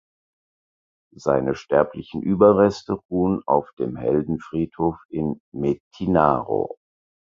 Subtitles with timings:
[1.15, 6.79] Seine sterblichen Überreste ruhen auf dem Heldenfriedhof in Metinaro.